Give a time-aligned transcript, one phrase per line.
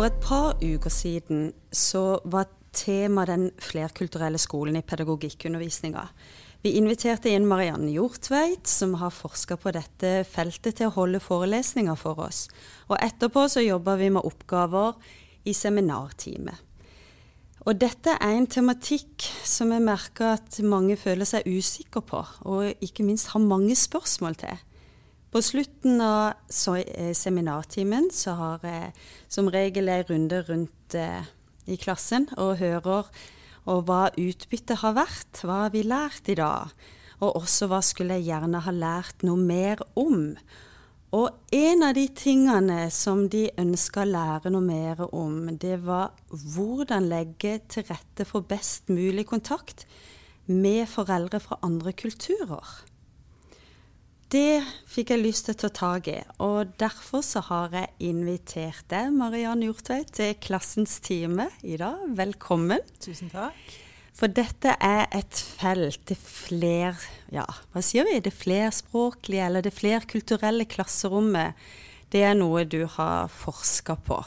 [0.00, 6.06] For et par uker siden så var tema den flerkulturelle skolen i pedagogikkundervisninga.
[6.64, 12.00] Vi inviterte inn Marianne Hjortveit, som har forska på dette feltet, til å holde forelesninger
[12.00, 12.46] for oss.
[12.88, 14.96] Og etterpå så jobba vi med oppgaver
[15.44, 16.64] i seminarteamet.
[17.68, 22.72] Og dette er en tematikk som jeg merker at mange føler seg usikre på, og
[22.88, 24.64] ikke minst har mange spørsmål til.
[25.30, 26.32] På slutten av
[26.74, 28.88] eh, seminartimen så har jeg
[29.30, 31.28] som regel en runde rundt eh,
[31.70, 33.12] i klassen og hører
[33.70, 36.72] og hva utbyttet har vært, hva har vi lært i dag,
[37.20, 40.34] og også hva skulle jeg gjerne ha lært noe mer om.
[41.14, 46.14] Og en av de tingene som de ønska å lære noe mer om, det var
[46.30, 49.86] hvordan legge til rette for best mulig kontakt
[50.50, 52.89] med foreldre fra andre kulturer.
[54.30, 58.84] Det fikk jeg lyst til å ta tak i, og derfor så har jeg invitert
[58.92, 62.04] deg, Mariann Hjortveit, til Klassens time i dag.
[62.14, 62.84] Velkommen.
[63.02, 63.58] Tusen takk.
[64.14, 66.94] For dette er et felt, det fler...
[67.34, 68.20] Ja, hva sier vi?
[68.22, 71.58] Det flerspråklige eller det flerkulturelle klasserommet.
[72.14, 74.22] Det er noe du har forska på.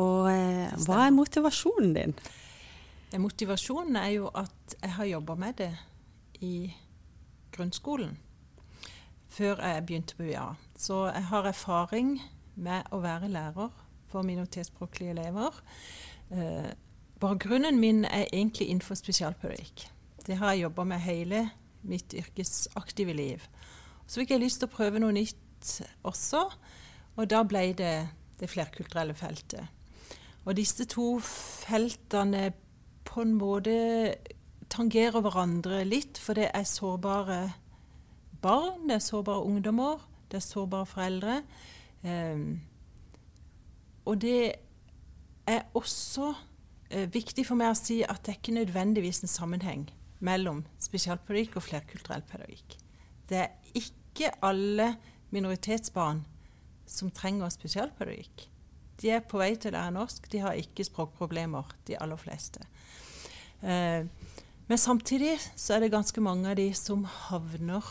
[0.00, 2.20] Og eh, hva er motivasjonen din?
[3.20, 5.74] Motivasjonen er jo at jeg har jobba med det
[6.40, 6.70] i
[7.52, 8.22] grunnskolen
[9.36, 10.46] før jeg begynte på UiA.
[10.78, 12.16] Så jeg har erfaring
[12.56, 13.70] med å være lærer
[14.08, 15.60] for minoritetsspråklige elever.
[16.32, 16.72] Eh,
[17.20, 19.88] bakgrunnen min er egentlig innenfor spesialpedagogikk.
[20.26, 21.48] Det har jeg jobba med hele
[21.86, 23.42] mitt yrkesaktive liv.
[24.06, 25.72] Så fikk jeg lyst til å prøve noe nytt
[26.06, 26.46] også,
[27.16, 27.96] og da ble det
[28.40, 29.64] det flerkulturelle feltet.
[30.44, 32.50] Og disse to feltene
[33.06, 33.76] på en måte
[34.70, 37.40] tangerer hverandre litt, for det er sårbare
[38.42, 41.42] barn, det er sårbare ungdommer, det er sårbare foreldre.
[42.02, 42.60] Um,
[44.06, 44.52] og det
[45.46, 46.32] er også
[46.94, 49.86] uh, viktig for meg å si at det er ikke nødvendigvis en sammenheng
[50.24, 52.78] mellom spesialpedagogikk og flerkulturell pedagogikk.
[53.28, 54.94] Det er ikke alle
[55.34, 56.22] minoritetsbarn
[56.86, 58.46] som trenger spesialpedagogikk.
[59.02, 62.62] De er på vei til å lære norsk, de har ikke språkproblemer, de aller fleste.
[63.60, 64.06] Uh,
[64.66, 67.84] men samtidig så er det ganske mange av de som havner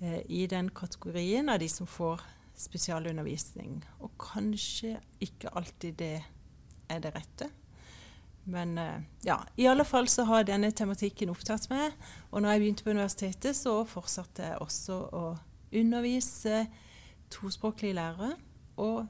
[0.00, 2.22] i den kategorien av de som får
[2.60, 3.80] spesialundervisning.
[4.00, 6.14] Og kanskje ikke alltid det
[6.90, 7.50] er det rette.
[8.50, 11.94] Men eh, ja, i alle fall så har denne tematikken opptatt meg.
[12.30, 15.24] Og når jeg begynte på universitetet, så fortsatte jeg også å
[15.70, 16.64] undervise
[17.30, 18.32] tospråklige lærere,
[18.80, 19.04] og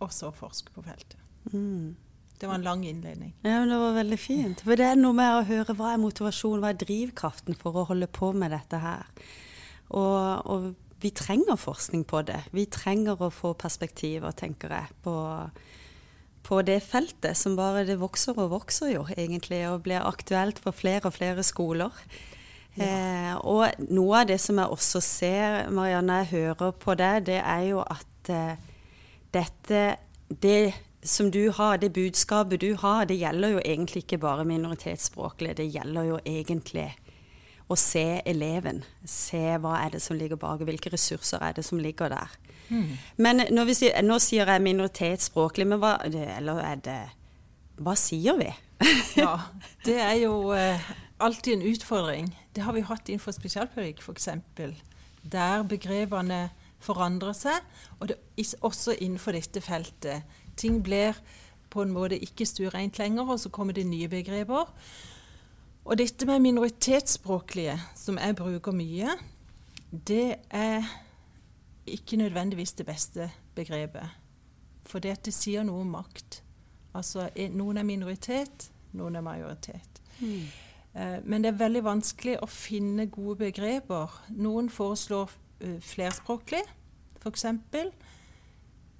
[0.00, 1.18] også å forske på feltet.
[1.52, 1.96] Mm.
[2.38, 3.34] Det var en lang innledning.
[3.42, 4.60] Ja, men Det var veldig fint.
[4.62, 7.86] For det er noe med å høre hva er motivasjonen, hva er drivkraften for å
[7.90, 9.10] holde på med dette her.
[9.90, 12.40] Og, og, vi trenger forskning på det.
[12.50, 15.12] Vi trenger å få perspektiver, tenker jeg, på,
[16.42, 20.74] på det feltet som bare det vokser og vokser jo, egentlig, og blir aktuelt for
[20.74, 21.94] flere og flere skoler.
[22.74, 22.88] Ja.
[22.88, 27.38] Eh, og noe av det som jeg også ser, Marianne, jeg hører på deg, det
[27.44, 28.58] er jo at eh,
[29.38, 29.86] dette
[30.28, 35.54] det som du har, det budskapet du har, det gjelder jo egentlig ikke bare minoritetsspråklige.
[35.54, 36.90] Det gjelder jo egentlig
[37.68, 38.82] å se eleven.
[39.04, 42.36] Se hva er det som ligger bak, hvilke ressurser er det som ligger der.
[42.68, 42.96] Mm.
[43.16, 43.44] Men
[43.76, 46.98] sier, nå sier jeg minoritetsspråklig, men hva, eller er det
[47.78, 48.48] Hva sier vi?
[49.16, 49.36] ja,
[49.86, 50.88] det er jo eh,
[51.22, 52.32] alltid en utfordring.
[52.54, 54.28] Det har vi hatt innenfor spesialpedagogikk f.eks.
[55.22, 56.48] Der begrepene
[56.82, 57.62] forandrer seg,
[58.00, 58.18] og det,
[58.66, 60.26] også innenfor dette feltet.
[60.58, 61.14] Ting blir
[61.70, 64.70] på en måte ikke stuereint lenger, og så kommer det nye begreper.
[65.88, 69.14] Og dette med minoritetsspråklige, som jeg bruker mye,
[70.08, 70.84] det er
[71.86, 74.10] ikke nødvendigvis det beste begrepet.
[74.84, 76.42] For det, det sier noe om makt.
[76.92, 80.02] Altså noen er minoritet, noen er majoritet.
[80.20, 80.44] Mm.
[80.92, 84.12] Eh, men det er veldig vanskelig å finne gode begreper.
[84.28, 85.32] Noen foreslår
[85.64, 86.66] uh, flerspråklig,
[87.22, 87.46] f.eks.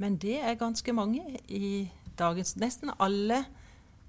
[0.00, 3.44] Men det er ganske mange i dagens Nesten alle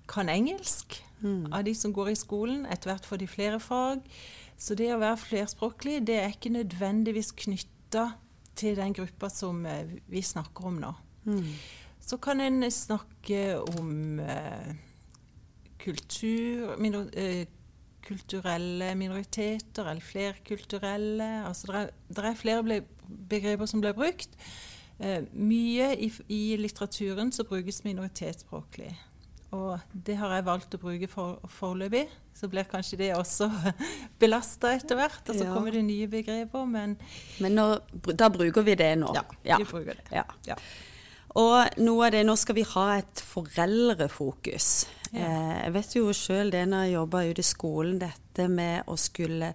[0.08, 1.52] kan engelsk mm.
[1.54, 2.66] av de som går i skolen.
[2.70, 4.04] Etter hvert får de flere fag.
[4.60, 8.10] Så det å være flerspråklig det er ikke nødvendigvis knytta
[8.60, 10.92] til den gruppa som eh, vi snakker om nå.
[11.30, 11.54] Mm.
[12.04, 14.74] Så kan en snakke om eh,
[15.80, 17.46] kultur, minor, eh,
[18.04, 21.30] kulturelle minoriteter eller flerkulturelle.
[21.48, 22.82] Altså det er, det er flere
[23.30, 24.36] begreper som blir brukt.
[25.00, 28.92] Eh, mye i, i, litteraturen så brukes minoritetsspråklig.
[29.56, 32.04] Og det har jeg valgt å bruke for, foreløpig.
[32.38, 33.50] Så blir kanskje det også
[34.22, 35.24] belasta etter hvert.
[35.26, 35.56] Og så ja.
[35.56, 36.98] kommer det nye begreper, men
[37.40, 37.80] Men når,
[38.14, 39.10] da bruker vi det nå?
[39.16, 40.06] Ja, vi bruker det.
[40.14, 40.28] Ja.
[40.48, 40.60] ja.
[41.40, 44.70] Og noe av det, nå skal vi ha et foreldrefokus.
[45.14, 45.26] Ja.
[45.26, 48.98] Eh, jeg vet jo sjøl det når jeg jobba ute i skolen, dette med å
[48.98, 49.54] skulle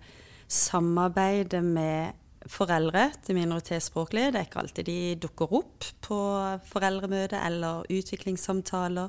[0.50, 2.20] samarbeide med
[2.50, 4.32] foreldre til minoritetsspråklige.
[4.35, 6.20] Det er ikke alltid de dukker opp på
[6.69, 9.08] foreldremøte eller utviklingssamtaler.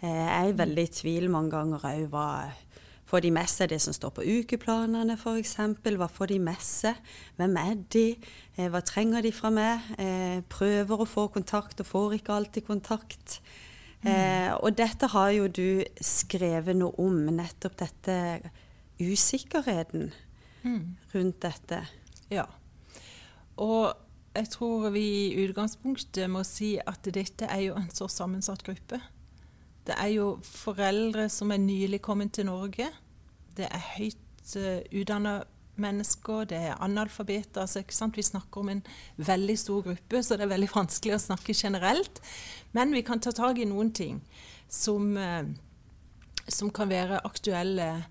[0.00, 2.28] Eh, jeg er veldig i tvil mange ganger òg hva
[3.08, 5.54] Får de med seg det som står på ukeplanene f.eks.?
[5.80, 6.98] Hva får de med seg?
[7.38, 8.04] Hvem er de?
[8.58, 9.86] Eh, hva trenger de fra meg?
[9.96, 13.38] Eh, prøver å få kontakt og får ikke alltid kontakt.
[14.04, 18.18] Eh, og dette har jo du skrevet noe om, nettopp dette
[19.00, 20.12] usikkerheten
[21.14, 21.80] rundt dette.
[22.28, 22.44] Ja.
[23.56, 23.94] Og
[24.36, 29.00] jeg tror vi i utgangspunktet må si at dette er jo en så sammensatt gruppe.
[29.88, 32.90] Det er jo foreldre som er nylig kommet til Norge.
[33.56, 35.38] Det er høyt uh, utdanna
[35.80, 37.60] mennesker, det er analfabeter.
[37.62, 37.82] Altså,
[38.14, 38.82] Vi snakker om en
[39.16, 42.20] veldig stor gruppe, så det er veldig vanskelig å snakke generelt.
[42.72, 44.20] Men vi kan ta tak i noen ting
[44.68, 45.48] som, uh,
[46.48, 48.04] som kan være aktuelle.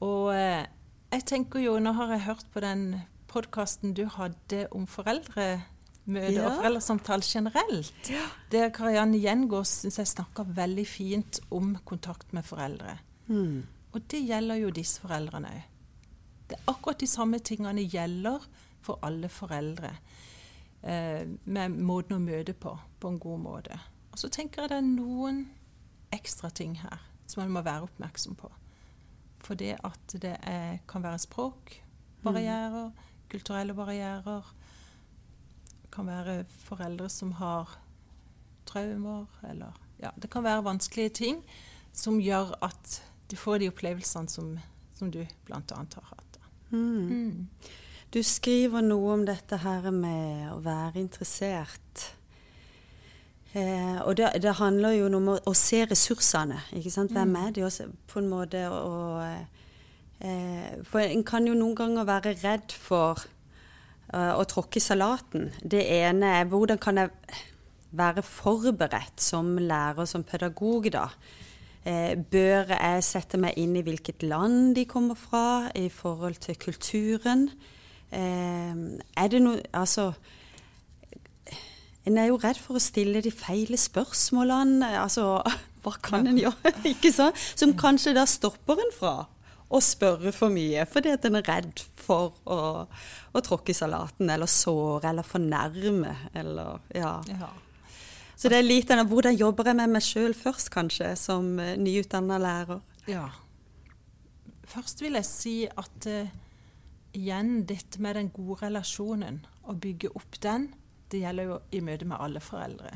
[0.00, 0.62] Og uh,
[1.10, 5.64] jeg tenker jo, nå har jeg hørt på den podkasten du hadde om foreldre
[6.06, 6.46] møte ja.
[6.48, 8.10] og foreldresamtale generelt.
[8.10, 8.26] Ja.
[8.52, 12.98] Der Karianne Gjengås syns jeg snakker veldig fint om kontakt med foreldre.
[13.26, 13.64] Mm.
[13.92, 15.64] Og det gjelder jo disse foreldrene òg.
[16.46, 18.44] Det er akkurat de samme tingene gjelder
[18.86, 19.96] for alle foreldre.
[20.86, 23.78] Eh, med måten å møte på, på en god måte.
[24.12, 25.42] Og så tenker jeg det er noen
[26.14, 28.52] ekstra ting her som man må være oppmerksom på.
[29.42, 33.26] For det at det er, kan være språkbarrierer, mm.
[33.32, 34.46] kulturelle barrierer,
[35.96, 37.72] kan være foreldre som har
[38.68, 39.72] traumer, eller
[40.02, 41.40] ja, Det kan være vanskelige ting
[41.92, 43.00] som gjør at
[43.30, 44.58] du får de opplevelsene som,
[44.98, 45.60] som du bl.a.
[45.70, 46.38] har hatt.
[46.70, 47.08] Mm.
[47.08, 47.46] Mm.
[48.12, 52.04] Du skriver noe om dette her med å være interessert.
[53.56, 56.60] Eh, og det, det, handler jo om å, å, se ressursene.
[56.76, 57.14] ikke sant?
[57.16, 57.40] Hvem mm.
[57.40, 57.64] er de?
[57.64, 59.22] Også, på en måte å
[60.20, 63.35] eh, For en kan jo noen ganger være redd for Eh,
[64.14, 65.48] å tråkke i salaten.
[65.60, 67.10] Det ene er hvordan kan jeg
[67.96, 71.08] være forberedt som lærer, som pedagog, da?
[71.86, 76.58] Eh, bør jeg sette meg inn i hvilket land de kommer fra i forhold til
[76.58, 77.46] kulturen?
[78.10, 78.74] Eh,
[79.16, 80.12] er det noe Altså
[82.06, 84.92] En er jo redd for å stille de feile spørsmålene.
[84.98, 85.42] Altså,
[85.82, 86.74] hva kan en gjøre?
[86.94, 87.38] Ikke sant?
[87.58, 89.14] Som kanskje da stopper en fra
[89.66, 94.30] å spørre for mye fordi at en er redd for å, å tråkke i salaten
[94.30, 97.16] eller såre eller fornærme eller ja.
[97.30, 97.50] ja.
[98.36, 101.72] Så det er litt av hvordan jobber jeg med meg sjøl først, kanskje, som uh,
[101.80, 102.82] nyutdanna lærer.
[103.08, 103.30] Ja.
[104.68, 106.34] Først vil jeg si at uh,
[107.16, 110.68] igjen dette med den gode relasjonen, å bygge opp den,
[111.10, 112.92] det gjelder jo i møte med alle foreldre.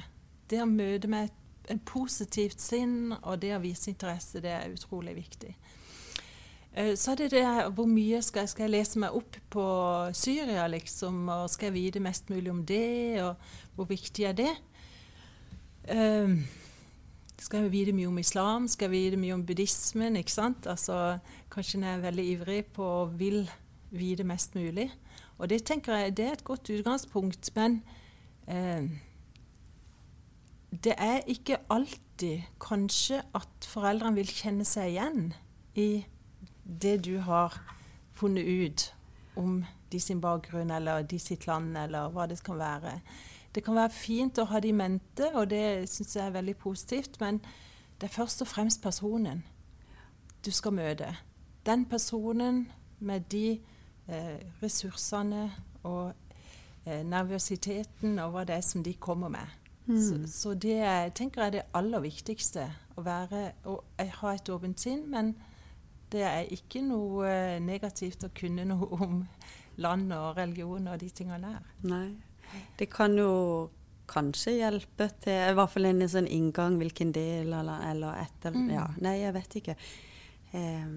[0.50, 1.40] Det å møte med et,
[1.72, 5.55] et positivt sinn og det å vise interesse, det er utrolig viktig.
[6.76, 7.44] Eh, så er det det
[7.75, 9.67] hvor mye skal, skal, jeg lese meg opp på
[10.14, 13.34] Syria, liksom, og skal jeg vite mest mulig om det, og
[13.75, 14.52] hvor viktig er det?
[15.90, 16.44] Um,
[17.40, 18.69] skal jeg vite mye om islam?
[18.69, 20.17] Skal jeg vite mye om buddhismen?
[20.17, 20.67] ikke sant?
[20.67, 21.19] Altså,
[21.50, 23.49] Kanskje jeg er veldig ivrig på å vil
[23.90, 24.91] vite mest mulig.
[25.39, 27.81] Og det tenker jeg det er et godt utgangspunkt, men
[28.46, 28.91] um,
[30.70, 35.32] det er ikke alltid kanskje at foreldrene vil kjenne seg igjen
[35.74, 36.05] i
[36.82, 37.60] det du har
[38.12, 38.94] funnet ut
[39.36, 43.00] om de sin bakgrunn eller de sitt land, eller hva det kan være.
[43.55, 46.56] Det kan være fint å ha det i mente, og det syns jeg er veldig
[46.56, 47.41] positivt, men
[48.00, 49.43] det er først og fremst personen
[50.44, 51.10] du skal møte.
[51.67, 53.60] Den personen med de
[54.08, 55.50] eh, ressursene
[55.82, 56.12] og
[56.86, 59.58] eh, nervøsiteten og hva det er som de kommer med.
[59.86, 60.00] Mm.
[60.00, 60.81] Så, så, det
[61.15, 62.69] tenker jeg er det aller viktigste.
[62.96, 65.34] Å være, og ha et åpent sinn, men
[66.12, 69.20] det er ikke noe eh, negativt å kunne noe om
[69.81, 71.70] land og religion og de tingene der.
[71.88, 72.08] Nei.
[72.79, 73.70] Det kan jo
[74.10, 78.69] kanskje hjelpe til i hvert fall en sånn inngang, hvilken del eller, eller etter mm.
[78.74, 79.76] Ja, nei, jeg vet ikke.
[80.50, 80.96] Um,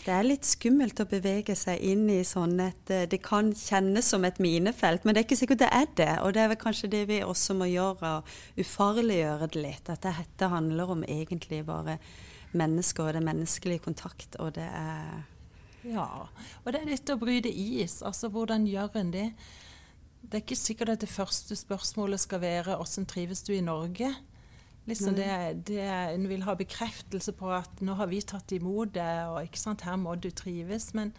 [0.00, 4.06] det er litt skummelt å bevege seg inn i sånn et eh, Det kan kjennes
[4.08, 6.12] som et minefelt, men det er ikke sikkert det er det.
[6.24, 8.20] Og det er vel kanskje det vi også må gjøre,
[8.60, 9.92] ufarliggjøre det litt.
[9.92, 11.98] At dette handler om egentlig bare
[12.52, 15.26] mennesker og det er menneskelig kontakt, og det er
[15.84, 16.28] Ja.
[16.64, 18.02] Og det er dette å bryte is.
[18.02, 19.32] Altså hvordan gjør en det?
[20.20, 24.14] Det er ikke sikkert at det første spørsmålet skal være 'Hvordan trives du i Norge?'
[24.86, 25.80] Liksom det, det,
[26.14, 29.80] En vil ha bekreftelse på at 'nå har vi tatt imot det', og ikke sant,
[29.80, 30.94] 'her må du trives'.
[30.94, 31.12] Men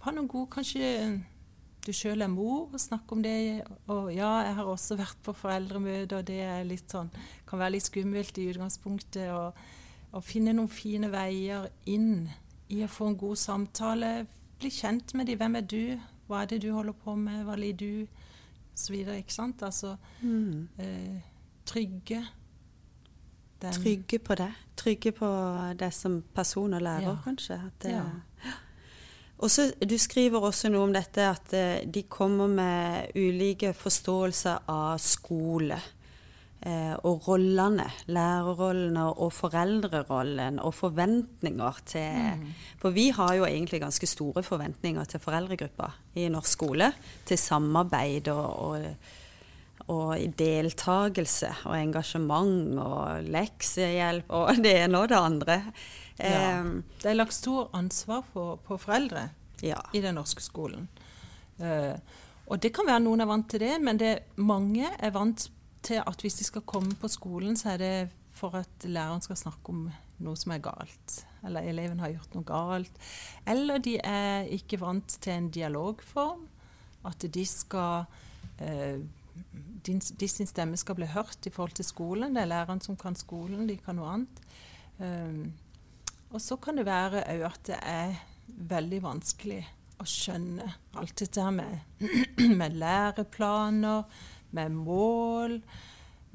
[0.00, 1.22] ha noen gode kanskje
[1.86, 3.62] du sjøl er mor, og snakk om det.
[3.86, 7.10] Og ja, jeg har også vært på foreldremøte, og det er litt sånn,
[7.46, 9.30] kan være litt skummelt i utgangspunktet.
[10.14, 12.28] Å finne noen fine veier inn
[12.72, 14.12] i å få en god samtale.
[14.60, 15.38] Bli kjent med dem.
[15.40, 15.82] Hvem er du?
[16.26, 17.44] Hva er det du holder på med?
[17.46, 18.22] Hva liker du?
[18.76, 19.62] Så videre, ikke sant?
[19.64, 20.68] Altså mm.
[20.78, 21.20] eh,
[21.64, 22.20] trygge.
[23.62, 23.72] Den.
[23.72, 24.50] Trygge på det.
[24.76, 25.28] Trygge på
[25.78, 27.16] det som person og lærer, ja.
[27.24, 27.60] kanskje.
[27.82, 28.52] Det, ja.
[29.38, 34.68] Og så, Du skriver også noe om dette at eh, de kommer med ulike forståelser
[34.72, 35.80] av skole.
[36.64, 42.46] Eh, og rollene, lærerrollene og foreldrerollen og forventninger til mm.
[42.80, 46.88] For vi har jo egentlig ganske store forventninger til foreldregruppa i norsk skole.
[47.28, 48.86] Til samarbeid og, og,
[49.92, 55.58] og deltakelse og engasjement og leksehjelp og det ene og det andre.
[56.18, 56.62] Ja.
[57.02, 59.28] Det er lagt stor ansvar på, på foreldre
[59.62, 59.82] ja.
[59.92, 60.88] i den norske skolen.
[61.60, 61.92] Uh,
[62.46, 65.48] og det kan være noen er vant til det, men det, mange er vant
[65.86, 67.94] til at hvis de skal komme på skolen, så er det
[68.36, 69.86] for at læreren skal snakke om
[70.24, 71.18] noe som er galt.
[71.46, 73.02] Eller eleven har gjort noe galt.
[73.48, 76.46] Eller de er ikke vant til en dialogform.
[77.06, 78.04] At de skal
[78.58, 78.98] eh,
[79.86, 82.34] din, de sin stemme skal bli hørt i forhold til skolen.
[82.34, 84.42] Det er læreren som kan skolen, de kan noe annet.
[84.98, 85.52] Um,
[86.32, 88.16] og så kan det være òg at det er
[88.46, 89.60] veldig vanskelig
[90.00, 90.66] å skjønne
[91.00, 92.00] alt dette med,
[92.60, 94.04] med læreplaner,
[94.56, 95.60] med mål,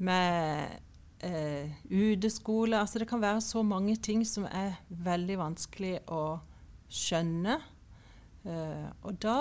[0.02, 0.78] med
[1.26, 2.78] eh, uteskole.
[2.78, 6.24] Altså det kan være så mange ting som er veldig vanskelig å
[6.92, 7.58] skjønne.
[8.46, 9.38] Eh, og da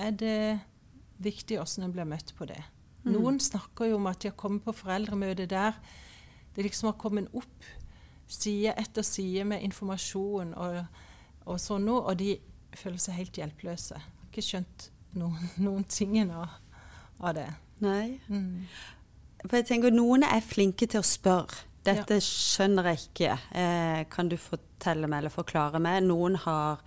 [0.00, 0.42] er det
[1.20, 2.60] viktig hvordan en blir møtt på det.
[3.04, 3.14] Mm.
[3.16, 5.76] Noen snakker jo om at de har kommet på foreldremøte der
[6.54, 7.66] det liksom har kommet opp
[8.30, 10.80] side etter side med informasjon og,
[11.46, 12.36] og sånn noe, og de
[12.76, 13.98] føler seg helt hjelpeløse.
[14.28, 16.58] Ikke skjønt noen, noen ting av,
[17.18, 17.48] av, det.
[17.84, 18.20] Nei.
[18.28, 18.66] Mm.
[19.46, 21.66] For jeg tenker Noen er flinke til å spørre.
[21.86, 22.24] Dette ja.
[22.24, 23.36] skjønner jeg ikke.
[23.56, 26.02] Eh, kan du fortelle meg eller forklare meg?
[26.04, 26.82] Noen har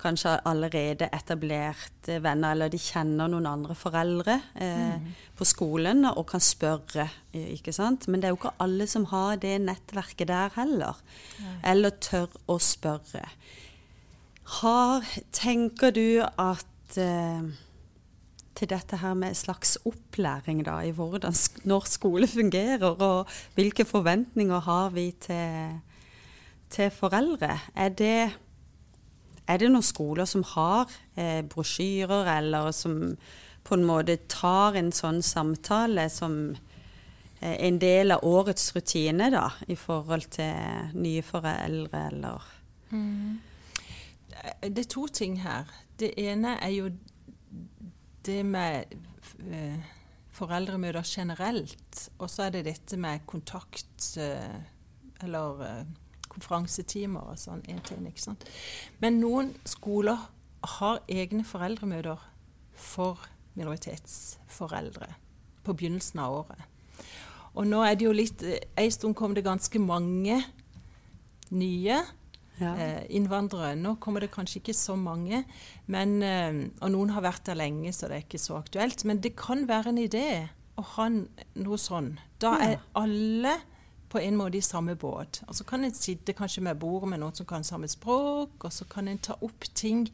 [0.00, 5.06] kanskje allerede etablert eh, venner, eller de kjenner noen andre foreldre eh, mm.
[5.38, 7.08] på skolen og kan spørre.
[7.32, 8.08] ikke sant?
[8.08, 11.00] Men det er jo ikke alle som har det nettverket der heller.
[11.40, 11.56] Nei.
[11.72, 13.24] Eller tør å spørre.
[14.60, 17.48] Har, tenker du at eh,
[18.56, 21.34] til dette her med slags opplæring da, i hvordan
[21.68, 25.80] norsk skole fungerer, og hvilke forventninger har vi til,
[26.70, 27.58] til foreldre?
[27.74, 28.18] Er det
[29.46, 33.14] er det noen skoler som har eh, brosjyrer, eller som
[33.66, 36.38] på en måte tar en sånn samtale som
[37.40, 42.48] eh, en del av årets rutine, da, i forhold til nye foreldre, eller
[42.90, 43.36] mm.
[44.62, 45.70] Det er to ting her.
[45.98, 46.90] Det ene er jo
[48.26, 48.96] det med
[49.50, 49.92] eh,
[50.36, 54.58] foreldremøter generelt, og så er det dette med kontakt eh,
[55.24, 55.84] eller eh,
[56.28, 57.64] konferansetimer og sånn.
[57.64, 58.44] Til ikke sant?
[59.00, 60.28] Men noen skoler
[60.76, 62.20] har egne foreldremøter
[62.76, 63.22] for
[63.56, 65.08] minoritetsforeldre
[65.64, 66.60] på begynnelsen av året.
[67.56, 70.42] Og nå er det jo litt En stund kom det ganske mange
[71.56, 72.02] nye
[72.60, 72.72] ja.
[72.74, 73.74] eh, innvandrere.
[73.78, 75.44] Nå kommer det kanskje ikke så mange,
[75.86, 79.04] men, eh, og noen har vært der lenge, så det er ikke så aktuelt.
[79.04, 80.26] Men det kan være en idé
[80.76, 82.14] å ha noe sånn.
[82.42, 83.56] Da er alle
[84.12, 85.42] på en måte i samme båt.
[85.48, 88.72] Og så kan en sitte kanskje med bordet med noen som kan samme språk, og
[88.72, 90.06] så kan en ta opp ting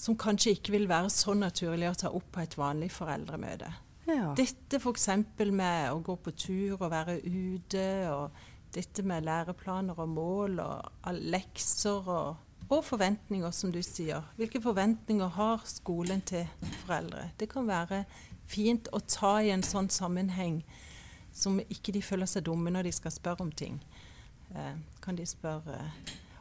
[0.00, 3.70] som kanskje ikke vil være så naturlig å ta opp på et vanlig foreldremøte.
[4.08, 4.32] Ja.
[4.36, 5.08] Dette f.eks.
[5.52, 8.30] med å gå på tur og være ute, og
[8.74, 12.36] dette med læreplaner og mål og lekser og,
[12.68, 14.22] og forventninger, som du sier.
[14.36, 16.46] Hvilke forventninger har skolen til
[16.84, 17.30] foreldre?
[17.40, 18.04] Det kan være
[18.50, 20.62] fint å ta i en sånn sammenheng
[21.32, 23.78] som ikke de føler seg dumme når de skal spørre om ting.
[24.54, 25.78] Eh, kan de spørre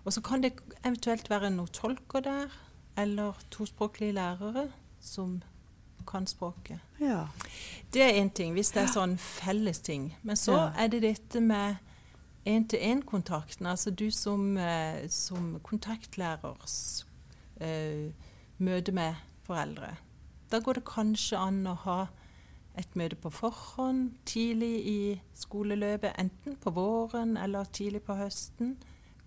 [0.05, 2.53] Og så kan det eventuelt være noen tolker der,
[2.97, 5.41] eller tospråklige lærere som
[6.07, 6.79] kan språket.
[6.99, 7.27] Ja.
[7.93, 10.15] Det er én ting, hvis det er sånn felles ting.
[10.23, 10.71] Men så ja.
[10.77, 11.77] er det dette med
[12.45, 13.65] én-til-én-kontakten.
[13.65, 17.05] Altså du som, eh, som kontaktlærers
[17.61, 18.11] eh,
[18.57, 19.95] møte med foreldre.
[20.51, 21.99] Da går det kanskje an å ha
[22.79, 24.99] et møte på forhånd tidlig i
[25.35, 28.77] skoleløpet, enten på våren eller tidlig på høsten.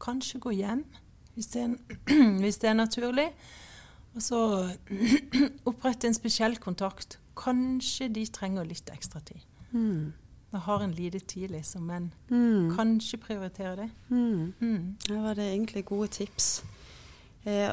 [0.00, 0.84] Kanskje gå hjem,
[1.34, 1.76] hvis det er,
[2.42, 3.28] hvis det er naturlig.
[4.14, 4.40] Og så
[5.70, 7.18] opprette en spesiell kontakt.
[7.36, 9.40] Kanskje de trenger litt ekstra tid.
[9.70, 10.12] Mm.
[10.52, 12.74] Jeg har en lite tid, liksom, men mm.
[12.76, 13.88] kanskje prioritere det.
[14.08, 14.52] Mm.
[14.60, 14.96] Mm.
[15.06, 16.64] Det var det egentlig gode tips.
[17.44, 17.72] Eh,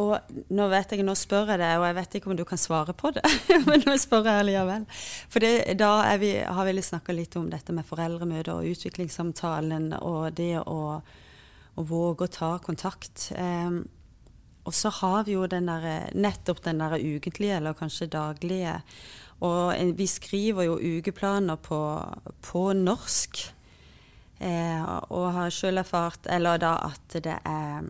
[0.00, 2.58] og nå vet jeg, nå spør jeg deg, og jeg vet ikke om du kan
[2.58, 3.22] svare på det,
[3.68, 4.86] men nå spør jeg likevel.
[5.30, 10.32] For det, da vi, har vi snakka litt om dette med foreldremøter og utviklingssamtalen og
[10.38, 10.80] det å,
[11.76, 13.30] å våge å ta kontakt.
[13.36, 13.82] Eh,
[14.62, 18.80] og så har vi jo den der, nettopp den der ukentlige, eller kanskje daglige.
[19.42, 21.80] Og vi skriver jo ukeplaner på,
[22.46, 23.42] på norsk.
[24.42, 27.86] Eh, og har sjøl erfart eller da at det er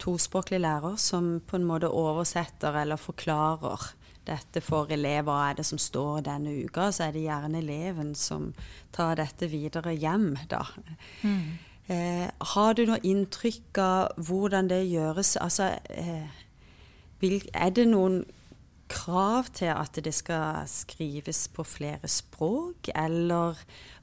[0.00, 3.86] tospråklig lærer som på en måte oversetter eller forklarer
[4.28, 5.28] dette for elever.
[5.28, 6.90] Hva er det som står denne uka?
[6.92, 8.50] Så er det gjerne eleven som
[8.92, 10.64] tar dette videre hjem, da.
[11.22, 11.58] Mm.
[11.90, 15.34] Eh, har du noe inntrykk av hvordan det gjøres?
[15.40, 16.28] Altså, eh,
[17.20, 18.22] vil, er det noen
[18.90, 23.58] krav til at det skal skrives på flere språk, eller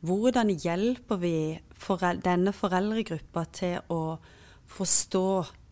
[0.06, 1.38] hvordan hjelper vi
[1.78, 4.18] forel denne foreldregruppa til å
[4.68, 5.28] forstå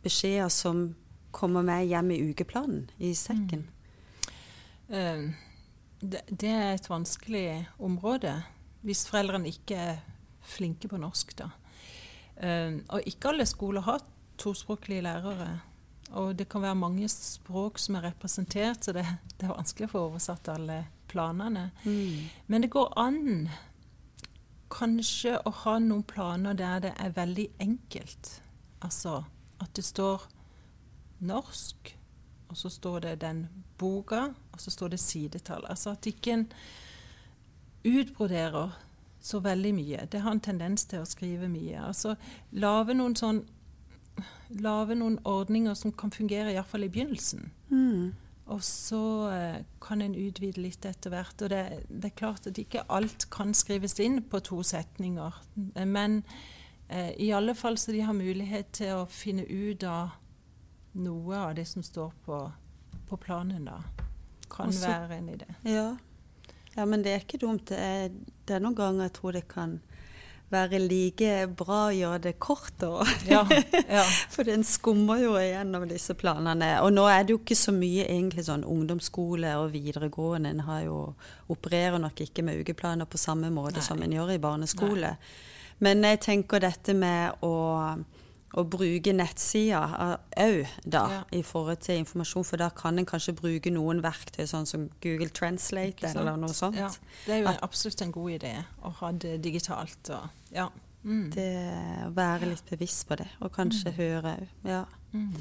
[0.05, 0.87] beskjeder som
[1.35, 3.65] kommer med hjem i ukeplanen, i sekken?
[3.65, 3.71] Mm.
[4.89, 5.23] Uh,
[6.01, 7.47] det, det, er et vanskelig
[7.81, 8.35] område
[8.85, 10.03] hvis foreldrene ikke er
[10.45, 11.33] flinke på norsk.
[11.39, 11.49] da.
[12.37, 14.03] Uh, og ikke alle skoler har
[14.37, 15.55] tospråklige lærere.
[16.13, 19.05] Og det kan være mange språk som er representert, så det,
[19.39, 21.69] det er vanskelig å få oversatt alle planene.
[21.83, 22.29] Mm.
[22.47, 23.49] Men det går an
[24.75, 28.31] kanskje å ha noen planer der det er veldig enkelt.
[28.85, 29.23] Altså
[29.61, 30.25] at det står
[31.25, 31.95] norsk,
[32.49, 33.45] og så står det den
[33.79, 35.65] boka, og så står det sidetall.
[35.69, 36.47] Altså at ikke en
[37.85, 38.75] utbroderer
[39.25, 40.05] så veldig mye.
[40.11, 41.79] Det har en tendens til å skrive mye.
[41.81, 42.15] Altså
[42.51, 43.41] lage noen sånn
[44.61, 47.49] Lage noen ordninger som kan fungere, iallfall i begynnelsen.
[47.69, 48.13] Mm.
[48.53, 49.03] Og så
[49.33, 51.39] eh, kan en utvide litt etter hvert.
[51.41, 55.41] Og det, det, er klart at ikke alt kan skrives inn på to setninger.
[55.85, 56.21] Men
[56.87, 60.13] Eh, I alle fall så de har mulighet til å finne ut av
[61.01, 62.39] noe av det som står på,
[63.09, 63.79] på planen, da.
[64.51, 65.47] Kan Også, være en idé.
[65.65, 65.87] Ja.
[66.75, 66.85] ja.
[66.85, 67.67] men det er ikke dumt.
[67.69, 68.13] Det er,
[68.45, 69.79] det er noen ganger jeg tror det kan
[70.53, 72.83] være like bra å gjøre det kort.
[73.29, 73.41] Ja,
[73.89, 74.03] ja.
[74.31, 76.75] For den skummer jo igjennom disse planene.
[76.85, 80.53] Og nå er det jo ikke så mye egentlig sånn ungdomsskole og videregående.
[80.53, 80.99] En har jo,
[81.53, 83.87] opererer nok ikke med ukeplaner på samme måte Nei.
[83.87, 85.15] som en gjør i barneskole.
[85.15, 85.53] Nei.
[85.83, 87.55] Men jeg tenker dette med å,
[88.55, 91.19] å bruke nettsider òg, da, ja.
[91.35, 92.47] i forhold til informasjon.
[92.47, 96.79] For da kan en kanskje bruke noen verktøy, sånn som Google Translate eller noe sånt.
[96.79, 96.89] Ja.
[97.25, 100.11] Det er jo At, absolutt en god idé å ha det digitalt.
[100.15, 100.69] Og, ja.
[101.05, 101.27] Mm.
[101.35, 101.51] Det
[102.07, 103.97] Å være litt bevisst på det, og kanskje mm.
[103.99, 104.55] høre òg.
[104.71, 104.81] Ja.
[105.15, 105.35] Mm.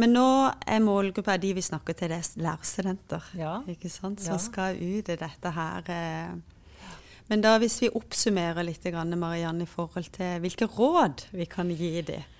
[0.00, 0.26] Men nå
[0.66, 3.28] er målgruppa de vi snakker til, det er lærerstudenter.
[3.38, 3.54] Ja.
[3.70, 4.24] Ikke sant?
[4.24, 5.86] Som skal ut i dette her.
[5.94, 6.88] Eh,
[7.30, 12.00] men da hvis vi oppsummerer litt, Marianne, i forhold til hvilke råd vi kan gi
[12.02, 12.30] dem?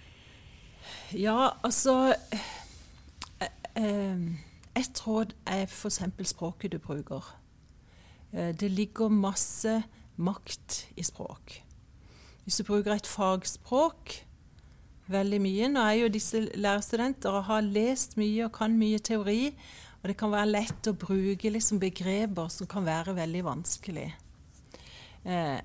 [1.12, 2.14] Ja, altså
[3.74, 6.02] Et råd er f.eks.
[6.22, 7.24] språket du bruker.
[8.32, 9.82] Eh, det ligger masse
[10.16, 11.62] makt i språk.
[12.44, 14.14] Hvis du bruker et fagspråk
[15.10, 19.52] veldig mye Nå er jo disse lærerstudenter og har lest mye og kan mye teori,
[20.02, 24.10] og det kan være lett å bruke liksom begreper som kan være veldig vanskelig.
[25.24, 25.60] Eh,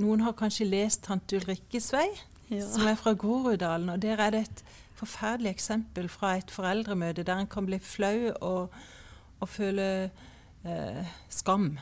[0.00, 2.06] noen har kanskje lest tante Ulrikkes vei,
[2.50, 2.64] ja.
[2.66, 3.88] som er fra Groruddalen.
[3.88, 4.64] Og der er det et
[4.98, 8.74] forferdelig eksempel fra et foreldremøte der en kan bli flau og,
[9.40, 10.10] og føle
[10.64, 11.72] eh, skam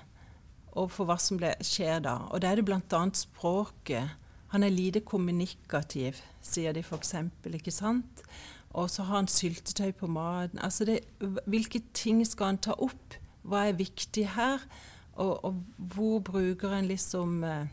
[0.79, 2.21] overfor hva som ble, skjer da.
[2.31, 3.03] Og da er det bl.a.
[3.17, 4.15] språket.
[4.53, 7.15] Han er lite kommunikativ, sier de f.eks.
[7.51, 8.23] Ikke sant?
[8.77, 10.61] Og så har han syltetøy på maten.
[10.63, 11.01] Altså det,
[11.49, 13.17] hvilke ting skal han ta opp?
[13.49, 14.63] Hva er viktig her?
[15.19, 17.67] Og, og hvor bruker en liksom eh,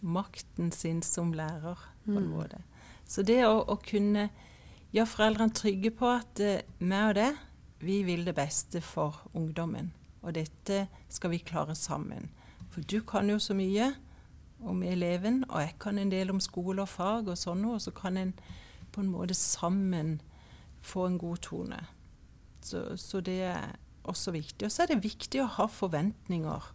[0.00, 1.76] makten sin som lærer,
[2.06, 2.32] på en mm.
[2.32, 2.62] måte.
[3.06, 4.28] Så det å, å kunne
[4.94, 7.30] gjøre foreldrene trygge på at vi og det,
[7.84, 9.92] vi vil det beste for ungdommen.
[10.22, 12.30] Og dette skal vi klare sammen.
[12.72, 13.92] For du kan jo så mye
[14.66, 17.84] om eleven, og jeg kan en del om skole og fag og sånn noe, og
[17.84, 18.32] så kan en
[18.92, 20.16] på en måte sammen
[20.80, 21.82] få en god tone.
[22.64, 23.76] Så, så det er
[24.08, 24.66] også viktig.
[24.66, 26.70] Og så er det viktig å ha forventninger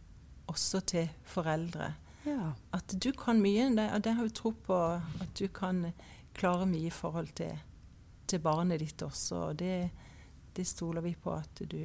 [0.51, 1.93] også til foreldre.
[2.23, 2.53] Ja.
[2.71, 3.69] At du kan mye.
[3.75, 5.87] Det, har jeg tro på at du kan
[6.37, 7.55] klare mye i forhold til,
[8.27, 9.47] til barnet ditt også.
[9.49, 9.89] Og det,
[10.55, 11.81] det, stoler vi på at du,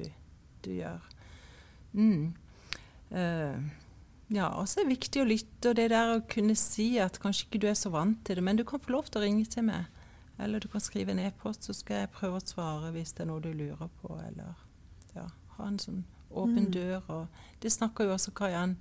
[0.65, 1.09] du gjør.
[1.97, 2.35] Mm.
[3.11, 3.59] Uh,
[4.29, 7.21] ja, og så er det viktig å lytte, og det der å kunne si at
[7.23, 9.25] kanskje ikke du er så vant til det, men du kan få lov til å
[9.25, 9.87] ringe til meg.
[10.43, 13.31] Eller du kan skrive en e-post, så skal jeg prøve å svare hvis det er
[13.31, 14.11] noe du lurer på.
[14.27, 14.59] Eller
[15.17, 15.25] ja,
[15.57, 16.73] ha en sånn åpen mm.
[16.75, 17.07] dør.
[17.15, 18.77] Og det snakker jo også Kariann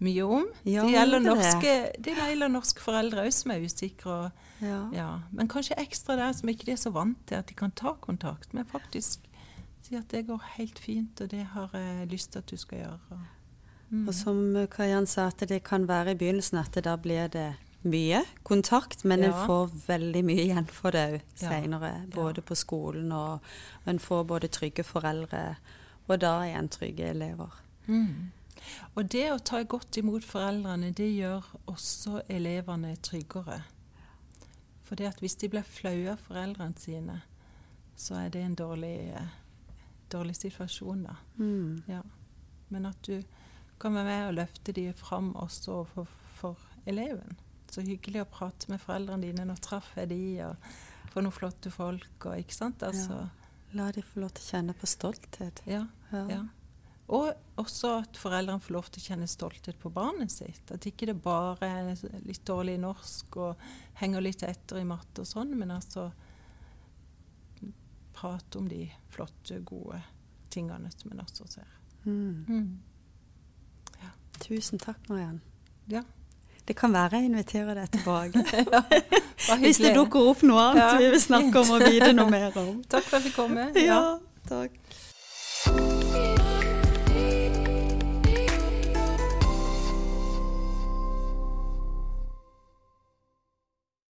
[0.00, 0.46] mye om.
[0.64, 1.72] Ja, det, gjelder det er norske,
[2.04, 4.10] det gjelder norske foreldre òg som er usikre.
[4.10, 4.30] Og,
[4.60, 4.78] Ja.
[4.92, 5.08] ja.
[5.32, 7.92] Men kanskje ekstra der som ikke de er så vant til at de kan ta
[8.00, 9.20] kontakt, men faktisk
[9.82, 12.78] si at det går helt fint, og det har jeg lyst til at du skal
[12.78, 13.20] gjøre.
[13.90, 14.08] Mm.
[14.08, 18.24] Og som Kariann sa, at det kan være i begynnelsen at da blir det mye
[18.44, 21.48] kontakt, men en får veldig mye igjen for det òg Ja.
[21.48, 21.92] seinere.
[22.14, 22.42] Både Ja.
[22.42, 23.40] på skolen og
[23.86, 25.56] en får både trygge foreldre
[26.08, 27.50] og da igjen trygge elever.
[27.86, 28.32] Mm.
[28.94, 33.62] Og det å ta godt imot foreldrene, det gjør også elevene tryggere.
[34.88, 37.20] For det at hvis de blir flaue av foreldrene sine,
[37.98, 39.12] så er det en dårlig,
[40.12, 41.16] dårlig situasjon, da.
[41.36, 41.82] Mm.
[41.90, 42.02] Ja.
[42.72, 43.22] Men at du
[43.80, 46.56] kan være med og løfte de fram også for, for
[46.88, 47.36] eleven.
[47.68, 49.44] Så hyggelig å prate med foreldrene dine.
[49.44, 50.56] Nå traff jeg de, og
[51.12, 52.82] for noen flotte folk, og ikke sant.
[52.86, 53.26] Altså,
[53.76, 55.60] La de få lov til å kjenne på stolthet.
[55.68, 55.82] ja.
[56.12, 56.22] Ja.
[56.30, 56.38] Ja.
[57.08, 60.68] Og også at foreldrene får lov til å kjenne stolthet på barnet sitt.
[60.74, 63.70] At ikke det bare er litt dårlig i norsk og
[64.02, 66.10] henger litt etter i matte og sånn, men altså
[68.18, 68.82] prate om de
[69.14, 70.02] flotte, gode
[70.52, 71.74] tingene som en også ser.
[72.04, 72.44] Mm.
[72.48, 72.70] Mm.
[74.38, 75.40] Tusen takk, Mariann.
[75.86, 76.02] Ja.
[76.68, 78.44] Det kan være jeg inviterer deg tilbake.
[79.48, 82.28] ja, Hvis det dukker opp noe annet Ja, vi vil snakke om og vite noe
[82.30, 82.82] mer om.
[82.84, 83.70] Takk for at jeg fikk komme.
[83.80, 84.02] Ja,
[84.48, 84.76] takk.